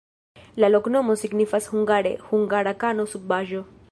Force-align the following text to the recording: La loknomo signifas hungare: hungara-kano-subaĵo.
La 0.63 0.69
loknomo 0.75 1.15
signifas 1.23 1.69
hungare: 1.75 2.15
hungara-kano-subaĵo. 2.31 3.65